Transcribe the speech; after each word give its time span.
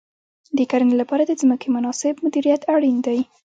د 0.57 0.59
کرنې 0.71 0.95
لپاره 1.01 1.23
د 1.25 1.31
ځمکې 1.41 1.67
مناسب 1.75 2.13
مدیریت 2.25 2.61
اړین 2.73 2.97
دی. 3.07 3.19